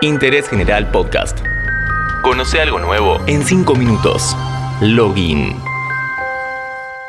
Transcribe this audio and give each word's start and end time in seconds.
Interés 0.00 0.48
General 0.48 0.90
Podcast. 0.90 1.38
Conoce 2.22 2.60
algo 2.60 2.78
nuevo 2.78 3.20
en 3.26 3.44
5 3.44 3.74
minutos. 3.74 4.36
Login. 4.80 5.56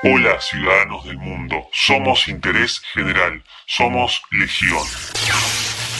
Hola 0.04 0.40
ciudadanos 0.40 1.05
del 1.05 1.18
mundo, 1.18 1.58
somos 1.71 2.28
Interés 2.28 2.82
General, 2.94 3.44
somos 3.68 4.21
Legión. 4.32 4.82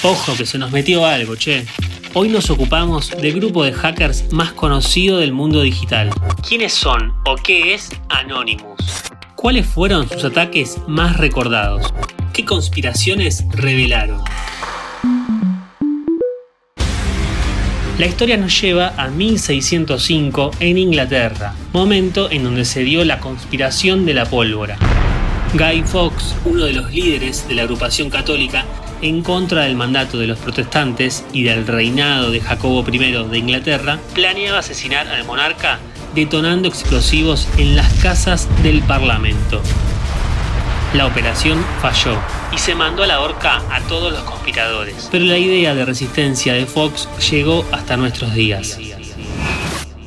Ojo 0.04 0.36
que 0.38 0.46
se 0.46 0.58
nos 0.58 0.71
metió 0.71 1.05
algo, 1.05 1.36
che. 1.36 1.65
Hoy 2.13 2.29
nos 2.29 2.49
ocupamos 2.49 3.12
del 3.12 3.33
grupo 3.33 3.63
de 3.63 3.74
hackers 3.74 4.31
más 4.31 4.54
conocido 4.54 5.17
del 5.17 5.33
mundo 5.33 5.62
digital. 5.62 6.10
¿Quiénes 6.47 6.74
son 6.74 7.13
o 7.26 7.36
qué 7.36 7.76
es 7.76 7.90
Anonymous? 8.10 9.04
¿Cuáles 9.36 9.67
fueron 9.67 10.10
sus 10.10 10.24
ataques 10.24 10.78
más 10.88 11.17
recordados? 11.17 11.94
¿Qué 12.33 12.46
conspiraciones 12.46 13.44
revelaron? 13.51 14.24
La 17.99 18.05
historia 18.05 18.38
nos 18.38 18.62
lleva 18.62 18.94
a 18.95 19.09
1605 19.09 20.52
en 20.62 20.77
Inglaterra, 20.77 21.53
momento 21.73 22.31
en 22.31 22.45
donde 22.45 22.63
se 22.63 22.80
dio 22.80 23.03
la 23.03 23.20
conspiración 23.20 24.05
de 24.05 24.13
la 24.13 24.23
pólvora. 24.23 24.77
Guy 25.53 25.84
Fawkes, 25.84 26.34
uno 26.45 26.63
de 26.63 26.71
los 26.71 26.93
líderes 26.93 27.45
de 27.49 27.55
la 27.55 27.63
agrupación 27.63 28.09
católica, 28.09 28.63
en 29.02 29.21
contra 29.21 29.63
del 29.63 29.76
mandato 29.76 30.17
de 30.17 30.27
los 30.27 30.40
protestantes 30.40 31.26
y 31.34 31.43
del 31.43 31.67
reinado 31.67 32.31
de 32.31 32.40
Jacobo 32.40 32.85
I 32.90 32.99
de 32.99 33.38
Inglaterra, 33.38 33.99
planeaba 34.16 34.59
asesinar 34.59 35.09
al 35.09 35.26
monarca 35.26 35.79
detonando 36.16 36.70
explosivos 36.70 37.49
en 37.57 37.76
las 37.76 37.91
casas 37.95 38.48
del 38.63 38.81
Parlamento. 38.81 39.62
La 40.93 41.05
operación 41.05 41.63
falló 41.84 42.17
y 42.52 42.57
se 42.57 42.73
mandó 42.73 43.03
a 43.03 43.07
la 43.07 43.21
horca 43.21 43.61
a 43.70 43.79
todos 43.81 44.11
los 44.11 44.23
conspiradores, 44.23 45.07
pero 45.12 45.23
la 45.23 45.38
idea 45.38 45.75
de 45.75 45.85
resistencia 45.85 46.53
de 46.53 46.65
Fox 46.65 47.07
llegó 47.29 47.63
hasta 47.71 47.95
nuestros 47.95 48.34
días. 48.34 48.79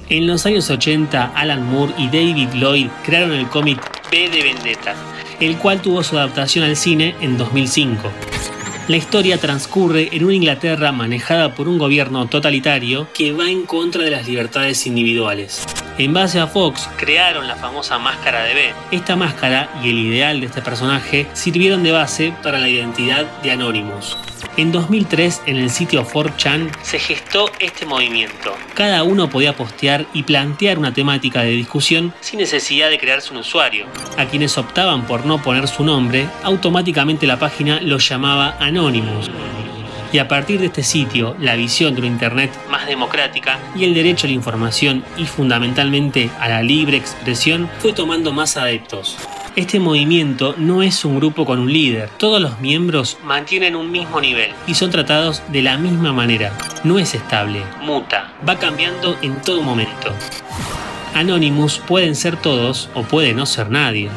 En 0.08 0.27
los 0.27 0.44
años 0.44 0.69
80, 0.70 1.34
Alan 1.36 1.70
Moore 1.70 1.94
y 1.98 2.06
David 2.06 2.48
Lloyd 2.55 2.88
crearon 3.05 3.33
el 3.33 3.47
cómic 3.47 3.78
B 4.10 4.28
de 4.28 4.42
Vendetta, 4.42 4.97
el 5.38 5.56
cual 5.56 5.80
tuvo 5.80 6.03
su 6.03 6.19
adaptación 6.19 6.64
al 6.64 6.77
cine 6.77 7.14
en 7.20 7.38
2005. 7.38 8.10
La 8.88 8.97
historia 8.97 9.38
transcurre 9.38 10.08
en 10.10 10.25
una 10.25 10.34
Inglaterra 10.34 10.91
manejada 10.91 11.55
por 11.55 11.69
un 11.69 11.78
gobierno 11.78 12.27
totalitario 12.27 13.06
que 13.14 13.33
va 13.33 13.48
en 13.48 13.66
contra 13.66 14.03
de 14.03 14.10
las 14.10 14.27
libertades 14.27 14.84
individuales. 14.88 15.64
En 15.98 16.14
base 16.14 16.40
a 16.40 16.46
Fox, 16.46 16.88
crearon 16.96 17.46
la 17.46 17.54
famosa 17.54 17.98
máscara 17.98 18.44
de 18.44 18.54
B. 18.54 18.74
Esta 18.92 19.14
máscara 19.14 19.68
y 19.84 19.90
el 19.90 19.98
ideal 19.98 20.40
de 20.40 20.46
este 20.46 20.62
personaje 20.62 21.26
sirvieron 21.34 21.82
de 21.82 21.92
base 21.92 22.32
para 22.42 22.58
la 22.58 22.68
identidad 22.68 23.26
de 23.42 23.50
Anonymous. 23.50 24.16
En 24.56 24.72
2003, 24.72 25.42
en 25.46 25.56
el 25.56 25.68
sitio 25.68 26.06
4chan, 26.06 26.70
se 26.82 26.98
gestó 26.98 27.50
este 27.58 27.84
movimiento. 27.84 28.54
Cada 28.74 29.02
uno 29.02 29.28
podía 29.28 29.54
postear 29.54 30.06
y 30.14 30.22
plantear 30.22 30.78
una 30.78 30.94
temática 30.94 31.42
de 31.42 31.50
discusión 31.50 32.14
sin 32.20 32.38
necesidad 32.38 32.88
de 32.88 32.98
crearse 32.98 33.30
un 33.30 33.40
usuario. 33.40 33.86
A 34.16 34.24
quienes 34.24 34.56
optaban 34.56 35.06
por 35.06 35.26
no 35.26 35.42
poner 35.42 35.68
su 35.68 35.84
nombre, 35.84 36.26
automáticamente 36.42 37.26
la 37.26 37.38
página 37.38 37.80
los 37.82 38.08
llamaba 38.08 38.56
Anonymous. 38.60 39.30
Y 40.12 40.18
a 40.18 40.28
partir 40.28 40.60
de 40.60 40.66
este 40.66 40.82
sitio, 40.82 41.34
la 41.41 41.56
visión 41.56 41.94
de 41.94 42.02
una 42.02 42.08
Internet 42.08 42.52
más 42.70 42.86
democrática 42.86 43.58
y 43.74 43.84
el 43.84 43.94
derecho 43.94 44.27
a 44.27 44.28
la 44.28 44.34
información 44.34 45.02
y 45.16 45.24
fundamentalmente 45.24 46.30
a 46.38 46.50
la 46.50 46.62
libre 46.62 46.98
expresión 46.98 47.69
fue 47.78 47.94
tomando 47.94 48.30
más 48.30 48.58
adeptos. 48.58 49.16
Este 49.56 49.80
movimiento 49.80 50.54
no 50.58 50.82
es 50.82 51.04
un 51.04 51.16
grupo 51.16 51.46
con 51.46 51.58
un 51.58 51.72
líder, 51.72 52.10
todos 52.19 52.41
los 52.41 52.60
miembros 52.60 53.19
mantienen 53.24 53.74
un 53.74 53.91
mismo 53.91 54.20
nivel 54.20 54.50
y 54.66 54.74
son 54.74 54.91
tratados 54.91 55.42
de 55.48 55.62
la 55.62 55.78
misma 55.78 56.12
manera. 56.12 56.56
No 56.84 56.98
es 56.98 57.14
estable, 57.14 57.62
muta, 57.82 58.32
va 58.47 58.58
cambiando 58.58 59.16
en 59.22 59.41
todo 59.41 59.62
momento. 59.62 60.14
Anonymous 61.14 61.78
pueden 61.78 62.16
ser 62.16 62.36
todos 62.36 62.88
o 62.94 63.02
puede 63.02 63.34
no 63.34 63.44
ser 63.44 63.70
nadie. 63.70 64.10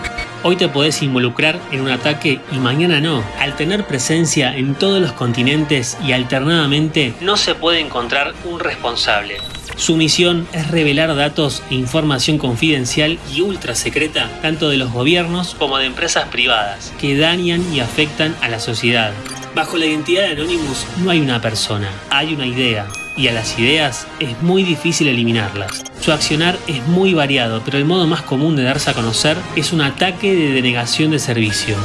Hoy 0.43 0.55
te 0.55 0.69
podés 0.69 1.01
involucrar 1.01 1.59
en 1.71 1.81
un 1.81 1.89
ataque 1.89 2.39
y 2.51 2.55
mañana 2.57 3.01
no. 3.01 3.23
Al 3.39 3.55
tener 3.55 3.85
presencia 3.87 4.55
en 4.55 4.75
todos 4.75 5.01
los 5.01 5.13
continentes 5.13 5.97
y 6.05 6.11
alternadamente, 6.11 7.13
no 7.21 7.37
se 7.37 7.55
puede 7.55 7.79
encontrar 7.79 8.33
un 8.45 8.59
responsable. 8.59 9.37
Su 9.75 9.97
misión 9.97 10.47
es 10.53 10.69
revelar 10.71 11.15
datos 11.15 11.61
e 11.69 11.75
información 11.75 12.37
confidencial 12.37 13.19
y 13.33 13.41
ultra 13.41 13.75
secreta 13.75 14.29
tanto 14.41 14.69
de 14.69 14.77
los 14.77 14.91
gobiernos 14.91 15.55
como 15.55 15.77
de 15.77 15.85
empresas 15.85 16.29
privadas 16.29 16.93
que 16.99 17.17
dañan 17.17 17.73
y 17.73 17.81
afectan 17.81 18.35
a 18.41 18.47
la 18.47 18.59
sociedad. 18.59 19.11
Bajo 19.55 19.77
la 19.77 19.85
identidad 19.85 20.23
de 20.23 20.31
Anonymous 20.33 20.85
no 20.97 21.11
hay 21.11 21.21
una 21.21 21.39
persona, 21.39 21.89
hay 22.09 22.33
una 22.33 22.45
idea, 22.45 22.87
y 23.15 23.29
a 23.29 23.31
las 23.31 23.57
ideas 23.57 24.05
es 24.19 24.41
muy 24.41 24.63
difícil 24.63 25.07
eliminarlas. 25.07 25.81
Su 26.01 26.11
accionar 26.11 26.57
es 26.67 26.85
muy 26.87 27.13
variado, 27.13 27.61
pero 27.63 27.77
el 27.77 27.85
modo 27.85 28.05
más 28.05 28.21
común 28.21 28.57
de 28.57 28.63
darse 28.63 28.89
a 28.89 28.93
conocer 28.93 29.37
es 29.55 29.71
un 29.71 29.79
ataque 29.79 30.35
de 30.35 30.51
denegación 30.51 31.11
de 31.11 31.19
servicio. 31.19 31.77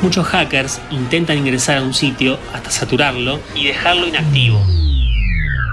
Muchos 0.00 0.26
hackers 0.28 0.80
intentan 0.90 1.36
ingresar 1.36 1.76
a 1.76 1.82
un 1.82 1.92
sitio 1.92 2.38
hasta 2.54 2.70
saturarlo 2.70 3.38
y 3.54 3.66
dejarlo 3.66 4.08
inactivo. 4.08 4.64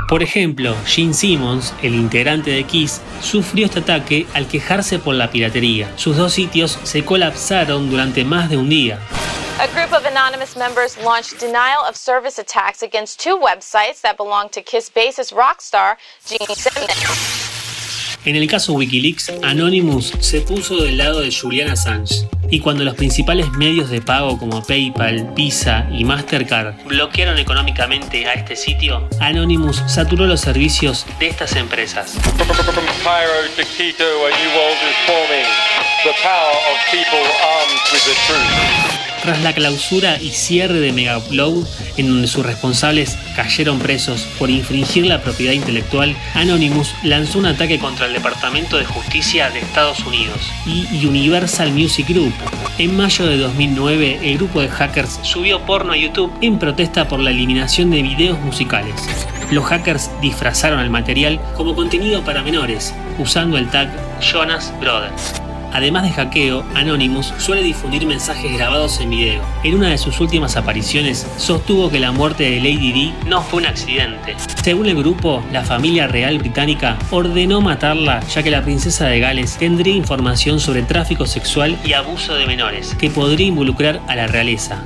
Por 0.09 0.21
ejemplo, 0.21 0.75
Gene 0.85 1.13
Simmons, 1.13 1.73
el 1.81 1.95
integrante 1.95 2.51
de 2.51 2.65
Kiss, 2.65 2.99
sufrió 3.21 3.67
este 3.67 3.79
ataque 3.79 4.27
al 4.33 4.47
quejarse 4.47 4.99
por 4.99 5.15
la 5.15 5.31
piratería. 5.31 5.93
Sus 5.95 6.17
dos 6.17 6.33
sitios 6.33 6.77
se 6.83 7.05
colapsaron 7.05 7.89
durante 7.89 8.25
más 8.25 8.49
de 8.49 8.57
un 8.57 8.67
día. 8.67 8.99
Anonymous 10.09 10.55
members 10.55 10.97
launched 11.03 11.39
denial 11.39 11.83
of 11.87 11.95
service 11.95 12.39
attacks 12.39 12.81
against 12.81 13.19
two 13.19 13.37
websites 13.37 14.01
that 14.01 14.17
belong 14.17 14.49
to 14.49 14.61
Kiss 14.61 14.89
bassist 14.89 15.35
rock 15.35 15.61
star 15.61 15.97
Gene 16.25 16.55
Simmons. 16.55 16.89
En 18.25 18.35
el 18.35 18.47
caso 18.47 18.73
Wikileaks, 18.73 19.29
Anonymous 19.43 20.11
se 20.19 20.41
puso 20.41 20.81
del 20.81 20.97
lado 20.97 21.21
de 21.21 21.31
Julian 21.31 21.69
Assange. 21.69 22.27
Y 22.51 22.59
cuando 22.59 22.83
los 22.83 22.95
principales 22.95 23.49
medios 23.51 23.89
de 23.91 24.01
pago 24.01 24.37
como 24.37 24.63
PayPal, 24.63 25.31
Visa 25.35 25.87
y 25.91 26.03
Mastercard 26.03 26.83
bloquearon 26.85 27.37
económicamente 27.37 28.27
a 28.27 28.33
este 28.33 28.55
sitio, 28.55 29.07
Anonymous 29.19 29.83
saturó 29.87 30.25
los 30.25 30.41
servicios 30.41 31.05
de 31.19 31.27
estas 31.27 31.55
empresas. 31.55 32.17
Tras 39.29 39.43
la 39.43 39.53
clausura 39.53 40.19
y 40.19 40.31
cierre 40.31 40.79
de 40.79 40.91
Megaupload, 40.91 41.63
en 41.97 42.07
donde 42.07 42.27
sus 42.27 42.43
responsables 42.43 43.15
cayeron 43.35 43.77
presos 43.77 44.27
por 44.39 44.49
infringir 44.49 45.05
la 45.05 45.21
propiedad 45.21 45.53
intelectual, 45.53 46.15
Anonymous 46.33 46.95
lanzó 47.03 47.37
un 47.37 47.45
ataque 47.45 47.77
contra 47.77 48.07
el 48.07 48.13
Departamento 48.13 48.79
de 48.79 48.85
Justicia 48.85 49.51
de 49.51 49.59
Estados 49.59 49.99
Unidos 49.99 50.39
y 50.65 51.05
Universal 51.05 51.71
Music 51.71 52.07
Group. 52.09 52.33
En 52.79 52.97
mayo 52.97 53.27
de 53.27 53.37
2009, 53.37 54.19
el 54.23 54.37
grupo 54.37 54.61
de 54.61 54.67
hackers 54.67 55.19
subió 55.21 55.61
porno 55.61 55.93
a 55.93 55.97
YouTube 55.97 56.33
en 56.41 56.57
protesta 56.57 57.07
por 57.07 57.19
la 57.19 57.29
eliminación 57.29 57.91
de 57.91 58.01
videos 58.01 58.39
musicales. 58.39 58.95
Los 59.51 59.65
hackers 59.65 60.09
disfrazaron 60.21 60.79
el 60.79 60.89
material 60.89 61.39
como 61.55 61.75
contenido 61.75 62.23
para 62.23 62.41
menores, 62.41 62.95
usando 63.19 63.59
el 63.59 63.69
tag 63.69 63.91
Jonas 64.21 64.73
Brothers. 64.81 65.39
Además 65.71 66.03
de 66.03 66.11
hackeo, 66.11 66.65
Anonymous 66.75 67.33
suele 67.37 67.61
difundir 67.61 68.05
mensajes 68.05 68.51
grabados 68.51 68.99
en 68.99 69.09
video. 69.09 69.41
En 69.63 69.75
una 69.75 69.89
de 69.89 69.97
sus 69.97 70.19
últimas 70.19 70.55
apariciones, 70.55 71.27
sostuvo 71.37 71.89
que 71.89 71.99
la 71.99 72.11
muerte 72.11 72.49
de 72.49 72.57
Lady 72.57 72.91
Di 72.91 73.13
no 73.27 73.41
fue 73.41 73.61
un 73.61 73.67
accidente. 73.67 74.35
Según 74.63 74.87
el 74.87 74.95
grupo, 74.95 75.43
la 75.51 75.63
familia 75.63 76.07
real 76.07 76.37
británica 76.39 76.97
ordenó 77.11 77.61
matarla 77.61 78.19
ya 78.21 78.43
que 78.43 78.51
la 78.51 78.63
princesa 78.63 79.07
de 79.07 79.19
Gales 79.19 79.57
tendría 79.57 79.95
información 79.95 80.59
sobre 80.59 80.81
tráfico 80.83 81.25
sexual 81.25 81.77
y 81.85 81.93
abuso 81.93 82.35
de 82.35 82.45
menores, 82.45 82.95
que 82.95 83.09
podría 83.09 83.47
involucrar 83.47 84.01
a 84.07 84.15
la 84.15 84.27
realeza. 84.27 84.83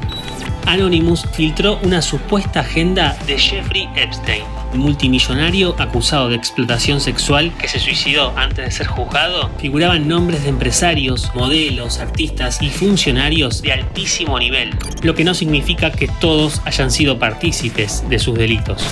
Anonymous 0.65 1.25
filtró 1.33 1.79
una 1.83 2.01
supuesta 2.01 2.61
agenda 2.61 3.17
de 3.27 3.37
Jeffrey 3.37 3.89
Epstein, 3.95 4.43
multimillonario 4.75 5.75
acusado 5.79 6.29
de 6.29 6.35
explotación 6.35 6.99
sexual 6.99 7.51
que 7.57 7.67
se 7.67 7.79
suicidó 7.79 8.33
antes 8.37 8.65
de 8.65 8.71
ser 8.71 8.87
juzgado. 8.87 9.49
Figuraban 9.57 10.07
nombres 10.07 10.43
de 10.43 10.49
empresarios, 10.49 11.31
modelos, 11.35 11.99
artistas 11.99 12.61
y 12.61 12.69
funcionarios 12.69 13.61
de 13.61 13.73
altísimo 13.73 14.39
nivel, 14.39 14.71
lo 15.01 15.15
que 15.15 15.23
no 15.23 15.33
significa 15.33 15.91
que 15.91 16.07
todos 16.19 16.61
hayan 16.65 16.91
sido 16.91 17.19
partícipes 17.19 18.07
de 18.09 18.19
sus 18.19 18.37
delitos. 18.37 18.83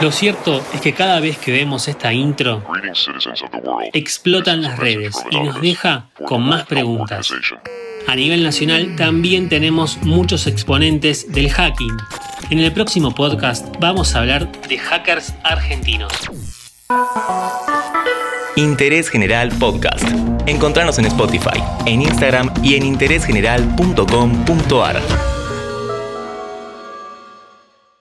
Lo 0.00 0.10
cierto 0.10 0.64
es 0.74 0.80
que 0.80 0.94
cada 0.94 1.20
vez 1.20 1.38
que 1.38 1.52
vemos 1.52 1.86
esta 1.86 2.12
intro, 2.12 2.64
explotan 3.92 4.60
las 4.62 4.78
redes 4.78 5.14
y 5.30 5.38
nos 5.38 5.60
deja 5.60 6.06
con 6.26 6.42
más 6.42 6.66
preguntas. 6.66 7.32
A 8.08 8.16
nivel 8.16 8.42
nacional 8.42 8.96
también 8.96 9.48
tenemos 9.48 9.98
muchos 9.98 10.48
exponentes 10.48 11.30
del 11.32 11.50
hacking. 11.50 11.96
En 12.50 12.58
el 12.58 12.72
próximo 12.72 13.14
podcast 13.14 13.66
vamos 13.78 14.14
a 14.14 14.18
hablar 14.20 14.50
de 14.68 14.78
hackers 14.78 15.34
argentinos. 15.42 16.12
Interés 18.56 19.08
General 19.08 19.48
Podcast. 19.58 20.04
Encontrarnos 20.46 20.98
en 20.98 21.06
Spotify, 21.06 21.62
en 21.86 22.02
Instagram 22.02 22.52
y 22.62 22.74
en 22.74 22.84
interésgeneral.com.ar. 22.84 25.31